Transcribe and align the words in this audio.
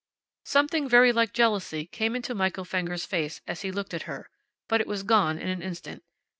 Something 0.45 0.89
very 0.89 1.11
like 1.11 1.31
jealousy 1.31 1.85
came 1.85 2.15
into 2.15 2.33
Michael 2.33 2.65
Fenger's 2.65 3.05
face 3.05 3.39
as 3.45 3.61
he 3.61 3.71
looked 3.71 3.93
at 3.93 4.01
her. 4.09 4.31
But 4.67 4.81
it 4.81 4.87
was 4.87 5.03
gone 5.03 5.37
in 5.37 5.47
an 5.47 5.61
instant. 5.61 6.01